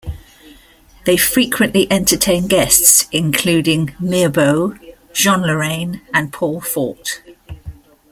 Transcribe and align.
They 1.05 1.15
frequently 1.15 1.85
entertained 1.91 2.49
guests, 2.49 3.05
including 3.11 3.89
Mirbeau, 4.01 4.75
Jean 5.13 5.41
Lorrain, 5.43 6.01
and 6.11 6.33
Paul 6.33 6.59
Fort. 6.59 7.21